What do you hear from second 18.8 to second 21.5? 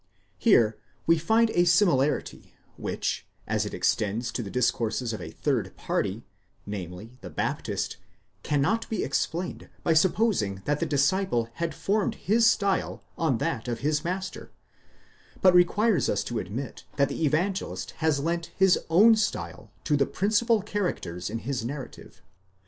own style to the principal characters in